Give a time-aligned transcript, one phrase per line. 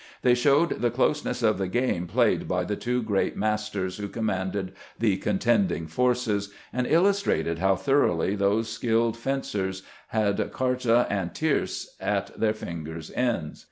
[0.23, 4.71] They showed the closeness of the game played by the two great masters who commanded
[4.97, 11.95] the contend ing forces, and illustrated how thoroughly those skilled fencers had carte and tierce
[11.99, 13.59] at their fingers' ends.